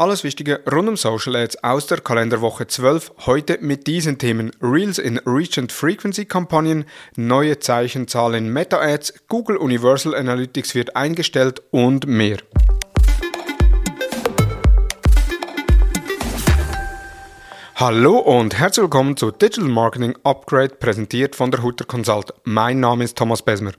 Alles 0.00 0.22
Wichtige 0.22 0.60
rund 0.70 0.88
um 0.88 0.96
Social 0.96 1.34
Ads 1.34 1.64
aus 1.64 1.88
der 1.88 2.00
Kalenderwoche 2.00 2.68
12. 2.68 3.14
Heute 3.26 3.58
mit 3.60 3.88
diesen 3.88 4.16
Themen 4.16 4.52
Reels 4.62 4.98
in 4.98 5.18
Reach 5.26 5.58
and 5.58 5.72
Frequency 5.72 6.24
Kampagnen, 6.24 6.84
neue 7.16 7.58
Zeichenzahlen 7.58 8.46
in 8.46 8.52
Meta 8.52 8.78
Ads, 8.80 9.14
Google 9.26 9.56
Universal 9.56 10.14
Analytics 10.14 10.76
wird 10.76 10.94
eingestellt 10.94 11.62
und 11.72 12.06
mehr. 12.06 12.36
Hallo 17.74 18.18
und 18.18 18.56
herzlich 18.56 18.84
willkommen 18.84 19.16
zu 19.16 19.32
Digital 19.32 19.68
Marketing 19.68 20.14
Upgrade, 20.22 20.76
präsentiert 20.76 21.34
von 21.34 21.50
der 21.50 21.64
Hutter 21.64 21.84
Consult. 21.84 22.32
Mein 22.44 22.78
Name 22.78 23.02
ist 23.02 23.18
Thomas 23.18 23.42
Besmer. 23.42 23.72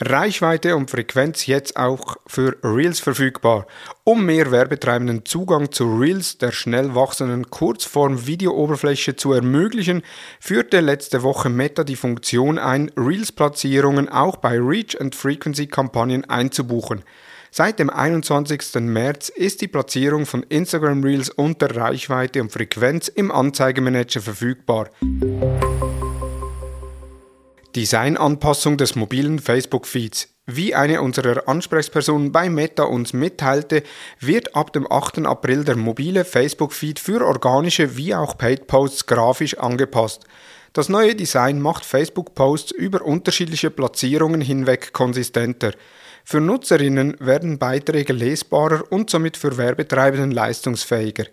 Reichweite 0.00 0.76
und 0.76 0.90
Frequenz 0.90 1.46
jetzt 1.46 1.76
auch 1.76 2.16
für 2.26 2.56
Reels 2.62 3.00
verfügbar. 3.00 3.66
Um 4.04 4.26
mehr 4.26 4.50
Werbetreibenden 4.50 5.24
Zugang 5.24 5.72
zu 5.72 5.84
Reels, 5.98 6.38
der 6.38 6.52
schnell 6.52 6.94
wachsenden 6.94 7.50
Kurzform-Video-Oberfläche 7.50 9.16
zu 9.16 9.32
ermöglichen, 9.32 10.02
führte 10.38 10.80
letzte 10.80 11.22
Woche 11.22 11.48
Meta 11.48 11.82
die 11.84 11.96
Funktion 11.96 12.58
ein, 12.58 12.90
Reels-Platzierungen 12.96 14.08
auch 14.08 14.36
bei 14.36 14.58
Reach- 14.58 15.00
and 15.00 15.14
Frequency-Kampagnen 15.14 16.28
einzubuchen. 16.28 17.02
Seit 17.50 17.78
dem 17.78 17.88
21. 17.88 18.80
März 18.80 19.30
ist 19.30 19.62
die 19.62 19.68
Platzierung 19.68 20.26
von 20.26 20.42
Instagram 20.42 21.02
Reels 21.02 21.30
unter 21.30 21.74
Reichweite 21.74 22.42
und 22.42 22.52
Frequenz 22.52 23.08
im 23.08 23.32
Anzeigemanager 23.32 24.20
verfügbar. 24.20 24.90
Designanpassung 27.76 28.78
des 28.78 28.96
mobilen 28.96 29.38
Facebook-Feeds. 29.38 30.28
Wie 30.46 30.74
eine 30.74 31.02
unserer 31.02 31.46
Ansprechpersonen 31.46 32.32
bei 32.32 32.48
Meta 32.48 32.84
uns 32.84 33.12
mitteilte, 33.12 33.82
wird 34.18 34.56
ab 34.56 34.72
dem 34.72 34.90
8. 34.90 35.26
April 35.26 35.62
der 35.62 35.76
mobile 35.76 36.24
Facebook-Feed 36.24 36.98
für 36.98 37.26
organische 37.26 37.98
wie 37.98 38.14
auch 38.14 38.38
Paid-Posts 38.38 39.04
grafisch 39.04 39.58
angepasst. 39.58 40.24
Das 40.72 40.88
neue 40.88 41.14
Design 41.14 41.60
macht 41.60 41.84
Facebook-Posts 41.84 42.72
über 42.72 43.02
unterschiedliche 43.02 43.70
Platzierungen 43.70 44.40
hinweg 44.40 44.94
konsistenter. 44.94 45.72
Für 46.24 46.40
Nutzerinnen 46.40 47.16
werden 47.20 47.58
Beiträge 47.58 48.14
lesbarer 48.14 48.84
und 48.90 49.10
somit 49.10 49.36
für 49.36 49.58
Werbetreibenden 49.58 50.30
leistungsfähiger. 50.30 51.26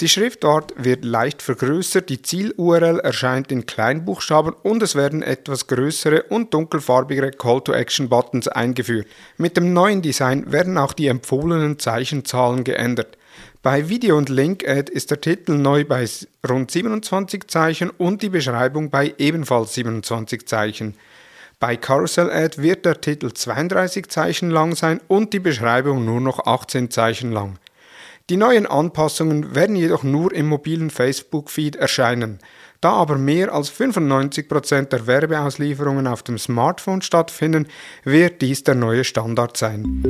Die 0.00 0.08
Schriftart 0.08 0.74
wird 0.76 1.04
leicht 1.04 1.40
vergrößert, 1.40 2.08
die 2.08 2.20
Ziel-URL 2.20 2.98
erscheint 2.98 3.52
in 3.52 3.64
Kleinbuchstaben 3.64 4.52
und 4.52 4.82
es 4.82 4.96
werden 4.96 5.22
etwas 5.22 5.68
größere 5.68 6.24
und 6.24 6.52
dunkelfarbigere 6.52 7.30
Call-to-Action-Buttons 7.30 8.48
eingeführt. 8.48 9.06
Mit 9.36 9.56
dem 9.56 9.72
neuen 9.72 10.02
Design 10.02 10.50
werden 10.50 10.78
auch 10.78 10.94
die 10.94 11.06
empfohlenen 11.06 11.78
Zeichenzahlen 11.78 12.64
geändert. 12.64 13.16
Bei 13.62 13.88
Video 13.88 14.18
und 14.18 14.30
Link-Ad 14.30 14.92
ist 14.92 15.12
der 15.12 15.20
Titel 15.20 15.52
neu 15.52 15.84
bei 15.84 16.04
rund 16.48 16.72
27 16.72 17.46
Zeichen 17.46 17.90
und 17.90 18.20
die 18.22 18.30
Beschreibung 18.30 18.90
bei 18.90 19.14
ebenfalls 19.18 19.74
27 19.74 20.48
Zeichen. 20.48 20.96
Bei 21.60 21.76
Carousel 21.76 22.32
Ad 22.32 22.60
wird 22.60 22.84
der 22.84 23.00
Titel 23.00 23.32
32 23.32 24.08
Zeichen 24.08 24.50
lang 24.50 24.74
sein 24.74 25.00
und 25.06 25.32
die 25.32 25.38
Beschreibung 25.38 26.04
nur 26.04 26.20
noch 26.20 26.46
18 26.46 26.90
Zeichen 26.90 27.30
lang. 27.30 27.58
Die 28.30 28.38
neuen 28.38 28.66
Anpassungen 28.66 29.54
werden 29.54 29.76
jedoch 29.76 30.02
nur 30.02 30.32
im 30.32 30.46
mobilen 30.46 30.88
Facebook-Feed 30.88 31.76
erscheinen. 31.76 32.38
Da 32.80 32.92
aber 32.92 33.18
mehr 33.18 33.52
als 33.52 33.70
95% 33.70 34.84
der 34.84 35.06
Werbeauslieferungen 35.06 36.06
auf 36.06 36.22
dem 36.22 36.38
Smartphone 36.38 37.02
stattfinden, 37.02 37.68
wird 38.02 38.40
dies 38.40 38.64
der 38.64 38.76
neue 38.76 39.04
Standard 39.04 39.58
sein. 39.58 40.02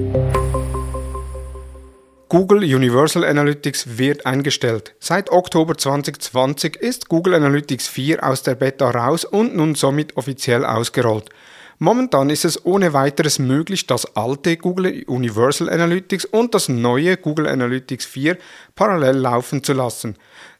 Google 2.28 2.58
Universal 2.58 3.24
Analytics 3.24 3.98
wird 3.98 4.26
eingestellt. 4.26 4.94
Seit 5.00 5.30
Oktober 5.30 5.76
2020 5.76 6.76
ist 6.76 7.08
Google 7.08 7.34
Analytics 7.34 7.88
4 7.88 8.22
aus 8.24 8.44
der 8.44 8.54
Beta 8.54 8.90
raus 8.90 9.24
und 9.24 9.56
nun 9.56 9.74
somit 9.74 10.16
offiziell 10.16 10.64
ausgerollt. 10.64 11.30
Momentan 11.78 12.30
ist 12.30 12.44
es 12.44 12.64
ohne 12.64 12.92
weiteres 12.92 13.38
möglich, 13.38 13.86
das 13.86 14.16
alte 14.16 14.56
Google 14.56 15.04
Universal 15.06 15.68
Analytics 15.68 16.24
und 16.24 16.54
das 16.54 16.68
neue 16.68 17.16
Google 17.16 17.48
Analytics 17.48 18.06
4 18.06 18.38
parallel 18.76 19.16
laufen 19.16 19.64
zu 19.64 19.72
lassen. 19.72 20.16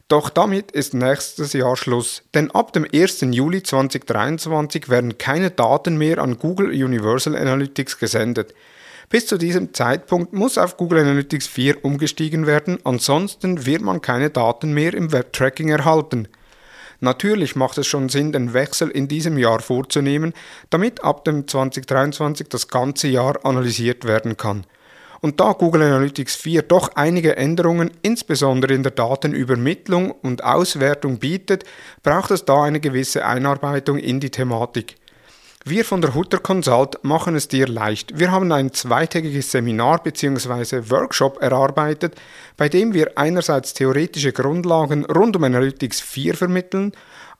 Doch 0.07 0.29
damit 0.29 0.71
ist 0.71 0.93
nächstes 0.93 1.53
Jahr 1.53 1.75
Schluss, 1.75 2.21
denn 2.35 2.51
ab 2.51 2.73
dem 2.73 2.85
1. 2.93 3.21
Juli 3.31 3.63
2023 3.63 4.89
werden 4.89 5.17
keine 5.17 5.49
Daten 5.49 5.97
mehr 5.97 6.19
an 6.19 6.37
Google 6.37 6.67
Universal 6.67 7.35
Analytics 7.35 7.97
gesendet. 7.97 8.53
Bis 9.09 9.25
zu 9.25 9.37
diesem 9.37 9.73
Zeitpunkt 9.73 10.33
muss 10.33 10.57
auf 10.57 10.77
Google 10.77 10.99
Analytics 10.99 11.47
4 11.47 11.85
umgestiegen 11.85 12.45
werden, 12.45 12.77
ansonsten 12.83 13.65
wird 13.65 13.81
man 13.81 14.01
keine 14.01 14.29
Daten 14.29 14.73
mehr 14.73 14.93
im 14.93 15.11
Webtracking 15.11 15.69
erhalten. 15.69 16.27
Natürlich 16.99 17.55
macht 17.55 17.77
es 17.77 17.87
schon 17.87 18.09
Sinn, 18.09 18.31
den 18.31 18.53
Wechsel 18.53 18.89
in 18.89 19.07
diesem 19.07 19.37
Jahr 19.37 19.59
vorzunehmen, 19.59 20.33
damit 20.69 21.03
ab 21.03 21.25
dem 21.25 21.47
2023 21.47 22.47
das 22.49 22.67
ganze 22.67 23.07
Jahr 23.07 23.45
analysiert 23.45 24.05
werden 24.05 24.37
kann. 24.37 24.65
Und 25.21 25.39
da 25.39 25.53
Google 25.53 25.81
Analytics 25.81 26.35
4 26.35 26.61
doch 26.61 26.91
einige 26.95 27.35
Änderungen, 27.35 27.91
insbesondere 28.01 28.73
in 28.73 28.83
der 28.83 28.91
Datenübermittlung 28.91 30.11
und 30.11 30.43
Auswertung 30.43 31.17
bietet, 31.17 31.63
braucht 32.03 32.31
es 32.31 32.45
da 32.45 32.63
eine 32.63 32.79
gewisse 32.79 33.25
Einarbeitung 33.25 33.97
in 33.97 34.19
die 34.19 34.29
Thematik. 34.29 34.97
Wir 35.67 35.83
von 35.83 35.99
der 35.99 36.13
Hutter 36.13 36.37
Consult 36.37 37.03
machen 37.03 37.35
es 37.35 37.47
dir 37.47 37.67
leicht. 37.67 38.19
Wir 38.19 38.29
haben 38.31 38.51
ein 38.51 38.71
zweitägiges 38.71 39.49
Seminar 39.49 40.03
bzw. 40.03 40.91
Workshop 40.91 41.41
erarbeitet, 41.41 42.13
bei 42.55 42.69
dem 42.69 42.93
wir 42.93 43.17
einerseits 43.17 43.73
theoretische 43.73 44.31
Grundlagen 44.31 45.05
rund 45.05 45.35
um 45.35 45.43
Analytics 45.43 46.01
4 46.01 46.35
vermitteln, 46.35 46.91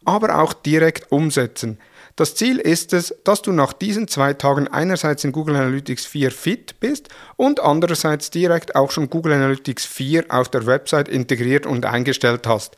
aber 0.05 0.39
auch 0.39 0.53
direkt 0.53 1.11
umsetzen. 1.11 1.77
Das 2.15 2.33
Ziel 2.33 2.57
ist 2.57 2.93
es, 2.93 3.13
dass 3.23 3.43
du 3.43 3.51
nach 3.51 3.73
diesen 3.73 4.07
zwei 4.07 4.33
Tagen 4.33 4.67
einerseits 4.67 5.23
in 5.23 5.31
Google 5.31 5.57
Analytics 5.57 6.07
4 6.07 6.31
fit 6.31 6.79
bist 6.79 7.09
und 7.35 7.59
andererseits 7.59 8.31
direkt 8.31 8.75
auch 8.75 8.89
schon 8.89 9.11
Google 9.11 9.33
Analytics 9.33 9.85
4 9.85 10.25
auf 10.29 10.49
der 10.49 10.65
Website 10.65 11.09
integriert 11.09 11.67
und 11.67 11.85
eingestellt 11.85 12.47
hast. 12.47 12.75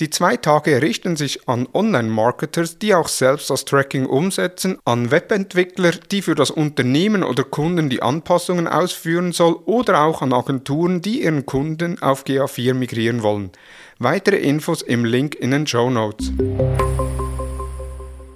Die 0.00 0.08
zwei 0.08 0.38
Tage 0.38 0.80
richten 0.80 1.16
sich 1.16 1.46
an 1.46 1.68
Online-Marketers, 1.74 2.78
die 2.78 2.94
auch 2.94 3.08
selbst 3.08 3.50
das 3.50 3.66
Tracking 3.66 4.06
umsetzen, 4.06 4.78
an 4.86 5.10
Webentwickler, 5.10 5.90
die 6.10 6.22
für 6.22 6.34
das 6.34 6.50
Unternehmen 6.50 7.22
oder 7.22 7.44
Kunden 7.44 7.90
die 7.90 8.00
Anpassungen 8.00 8.66
ausführen 8.66 9.32
soll 9.32 9.56
oder 9.66 10.00
auch 10.00 10.22
an 10.22 10.32
Agenturen, 10.32 11.02
die 11.02 11.22
ihren 11.22 11.44
Kunden 11.44 12.00
auf 12.00 12.24
GA4 12.24 12.72
migrieren 12.72 13.22
wollen. 13.22 13.50
Weitere 13.98 14.36
Infos 14.36 14.80
im 14.80 15.04
Link 15.04 15.34
in 15.34 15.50
den 15.50 15.66
Show 15.66 15.90
Notes. 15.90 16.32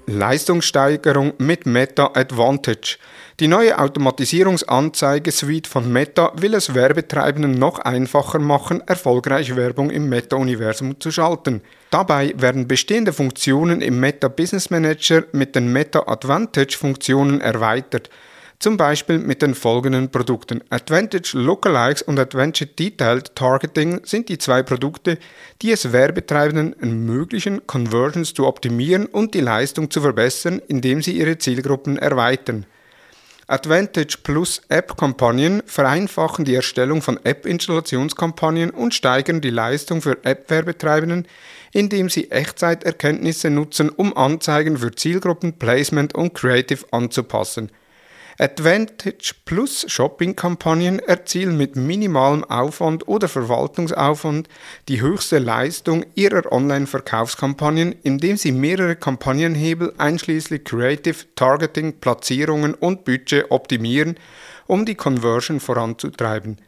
Leistungssteigerung 0.07 1.33
mit 1.39 1.65
Meta 1.65 2.11
Advantage. 2.13 2.99
Die 3.41 3.49
neue 3.49 3.77
Automatisierungsanzeigesuite 3.81 5.69
von 5.69 5.93
Meta 5.93 6.31
will 6.37 6.55
es 6.55 6.73
Werbetreibenden 6.73 7.51
noch 7.59 7.81
einfacher 7.81 8.39
machen, 8.39 8.81
erfolgreich 8.87 9.57
Werbung 9.57 9.91
im 9.91 10.09
Meta-Universum 10.09 11.01
zu 11.01 11.11
schalten. 11.11 11.61
Dabei 11.91 12.33
werden 12.37 12.69
bestehende 12.69 13.13
Funktionen 13.13 13.81
im 13.81 13.99
Meta 13.99 14.29
Business 14.29 14.71
Manager 14.71 15.25
mit 15.33 15.57
den 15.57 15.73
Meta 15.73 16.05
Advantage 16.07 16.79
Funktionen 16.79 17.41
erweitert. 17.41 18.09
Zum 18.61 18.77
Beispiel 18.77 19.19
mit 19.19 19.43
den 19.43 19.57
folgenden 19.57 20.13
Produkten. 20.13 20.63
Advantage 20.71 21.37
Lookalikes 21.37 22.03
und 22.03 22.21
Advantage 22.21 22.67
Detailed 22.67 23.35
Targeting 23.35 24.03
sind 24.05 24.29
die 24.29 24.39
zwei 24.39 24.63
Produkte, 24.63 25.19
die 25.61 25.73
es 25.73 25.93
Werbetreibenden 25.93 26.79
ermöglichen, 26.79 27.67
Conversions 27.67 28.33
zu 28.33 28.47
optimieren 28.47 29.07
und 29.07 29.35
die 29.35 29.41
Leistung 29.41 29.91
zu 29.91 30.01
verbessern, 30.01 30.63
indem 30.69 31.03
sie 31.03 31.19
ihre 31.19 31.37
Zielgruppen 31.37 31.99
erweitern. 31.99 32.65
Advantage 33.47 34.19
Plus 34.23 34.63
App-Kampagnen 34.69 35.63
vereinfachen 35.67 36.45
die 36.45 36.55
Erstellung 36.55 37.03
von 37.03 37.19
App-Installationskampagnen 37.25 38.71
und 38.71 38.95
steigern 38.95 39.43
die 39.43 39.51
Leistung 39.51 40.01
für 40.01 40.25
App-Werbetreibenden, 40.25 41.29
indem 41.73 42.09
sie 42.09 42.31
Echtzeiterkenntnisse 42.31 43.51
nutzen, 43.51 43.91
um 43.91 44.17
Anzeigen 44.17 44.79
für 44.79 44.95
Zielgruppen, 44.95 45.59
Placement 45.59 46.15
und 46.15 46.35
Creative 46.35 46.87
anzupassen. 46.91 47.71
Advantage 48.39 49.33
Plus 49.45 49.87
Shopping-Kampagnen 49.89 50.99
erzielen 50.99 51.57
mit 51.57 51.77
minimalem 51.77 52.43
Aufwand 52.43 53.07
oder 53.07 53.29
Verwaltungsaufwand 53.29 54.49
die 54.89 55.01
höchste 55.01 55.39
Leistung 55.39 56.05
ihrer 56.17 56.51
Online-Verkaufskampagnen, 56.51 57.95
indem 58.03 58.37
sie 58.37 58.51
mehrere 58.51 58.97
Kampagnenhebel 58.97 59.95
einschließlich 59.99 60.65
Creative, 60.65 61.17
Targeting, 61.37 62.01
Platzierungen 62.01 62.75
und 62.75 63.05
Budget 63.05 63.53
optimieren, 63.53 64.17
um 64.67 64.85
die 64.85 64.97
Conversion 64.97 65.61
voranzutreiben. 65.61 66.59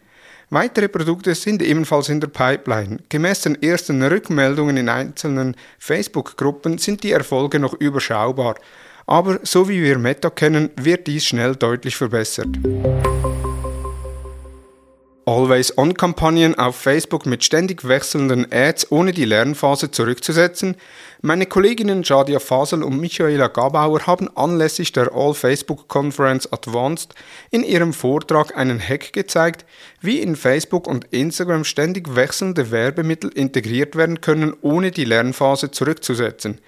Weitere 0.51 0.87
Produkte 0.87 1.35
sind 1.35 1.61
ebenfalls 1.61 2.09
in 2.09 2.21
der 2.21 2.29
Pipeline. 2.29 2.99
Gemäß 3.09 3.41
den 3.41 3.61
ersten 3.61 4.01
Rückmeldungen 4.05 4.77
in 4.77 4.89
einzelnen 4.89 5.57
Facebook-Gruppen 5.81 6.79
sind 6.79 7.03
die 7.03 7.11
Erfolge 7.11 7.59
noch 7.59 7.75
überschaubar 7.75 8.55
aber 9.07 9.41
so 9.43 9.69
wie 9.69 9.83
wir 9.83 9.99
Meta 9.99 10.31
kennen, 10.31 10.71
wird 10.77 11.07
dies 11.07 11.25
schnell 11.25 11.55
deutlich 11.57 11.97
verbessert. 11.97 12.49
Always-On-Kampagnen 15.29 16.57
auf 16.57 16.77
Facebook 16.77 17.27
mit 17.27 17.43
ständig 17.43 17.89
wechselnden 17.89 18.47
Ads 18.53 18.93
ohne 18.93 19.11
die 19.11 19.25
Lernphase 19.25 19.91
zurückzusetzen? 19.91 20.77
Meine 21.21 21.47
Kolleginnen 21.47 22.05
Jadia 22.05 22.39
Fasel 22.39 22.85
und 22.85 23.01
Michaela 23.01 23.49
Gabauer 23.49 24.07
haben 24.07 24.29
anlässlich 24.37 24.93
der 24.93 25.13
All 25.13 25.35
Facebook 25.35 25.89
Conference 25.89 26.53
Advanced 26.53 27.17
in 27.51 27.65
ihrem 27.65 27.93
Vortrag 27.93 28.57
einen 28.57 28.81
Hack 28.81 29.13
gezeigt, 29.13 29.67
wie 30.01 30.21
in 30.21 30.37
Facebook 30.37 30.87
und 30.87 31.07
Instagram 31.07 31.65
ständig 31.65 32.15
wechselnde 32.15 32.71
Werbemittel 32.71 33.31
integriert 33.31 33.97
werden 33.97 34.21
können, 34.21 34.55
ohne 34.61 34.93
die 34.93 35.05
Lernphase 35.05 35.73
zurückzusetzen. 35.73 36.61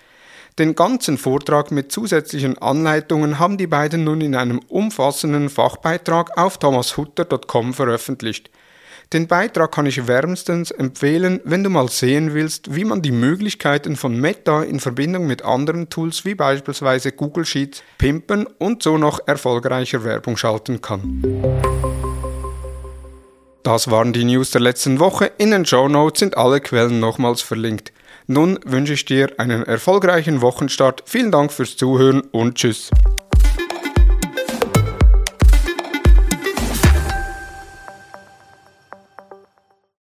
Den 0.59 0.75
ganzen 0.75 1.19
Vortrag 1.19 1.71
mit 1.71 1.93
zusätzlichen 1.93 2.59
Anleitungen 2.59 3.39
haben 3.39 3.59
die 3.59 3.69
beiden 3.69 4.03
nun 4.03 4.21
in 4.21 4.35
einem 4.35 4.59
umfassenden 4.59 5.51
Fachbeitrag 5.51 6.37
auf 6.37 6.59
thomashutter.com 6.59 7.75
veröffentlicht. 7.75 8.51
Den 9.13 9.29
Beitrag 9.29 9.71
kann 9.71 9.87
ich 9.87 10.09
wärmstens 10.09 10.73
empfehlen, 10.73 11.41
wenn 11.45 11.63
du 11.63 11.71
mal 11.71 11.89
sehen 11.89 12.35
willst, 12.35 12.75
wie 12.75 12.85
man 12.85 13.03
die 13.03 13.13
Möglichkeiten 13.13 13.95
von 13.95 14.21
Meta 14.21 14.65
in 14.65 14.81
Verbindung 14.81 15.29
mit 15.29 15.45
anderen 15.45 15.91
Tools 15.91 16.25
wie 16.25 16.35
beispielsweise 16.35 17.13
Google 17.13 17.47
Sheets 17.47 17.85
pimpen 17.97 18.45
und 18.59 18.83
so 18.83 18.99
noch 18.99 19.21
erfolgreicher 19.29 20.03
Werbung 20.03 20.37
schalten 20.37 20.83
kann. 20.83 21.23
Das 23.63 23.91
waren 23.93 24.13
die 24.13 24.25
News 24.25 24.51
der 24.51 24.61
letzten 24.61 24.99
Woche. 24.99 25.31
In 25.39 25.53
den 25.53 25.65
Show 25.65 25.89
Notes 25.89 26.19
sind 26.19 26.37
alle 26.37 26.61
Quellen 26.61 26.99
nochmals 26.99 27.43
verlinkt. 27.43 27.93
Nun 28.31 28.59
wünsche 28.67 28.93
ich 28.93 29.07
dir 29.07 29.33
einen 29.39 29.63
erfolgreichen 29.63 30.43
Wochenstart. 30.43 31.03
Vielen 31.07 31.33
Dank 31.33 31.51
fürs 31.51 31.79
Zuhören 31.79 32.21
und 32.21 32.57
tschüss. 32.57 32.91